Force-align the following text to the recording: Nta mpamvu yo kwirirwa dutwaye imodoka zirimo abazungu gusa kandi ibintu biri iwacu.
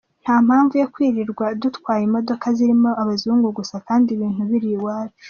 Nta 0.23 0.35
mpamvu 0.47 0.73
yo 0.81 0.87
kwirirwa 0.93 1.45
dutwaye 1.61 2.01
imodoka 2.07 2.45
zirimo 2.57 2.89
abazungu 3.01 3.47
gusa 3.57 3.75
kandi 3.87 4.07
ibintu 4.11 4.41
biri 4.49 4.69
iwacu. 4.77 5.19